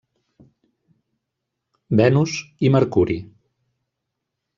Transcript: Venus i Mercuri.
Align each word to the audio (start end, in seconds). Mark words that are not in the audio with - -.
Venus 1.99 2.33
i 2.69 2.73
Mercuri. 2.77 3.19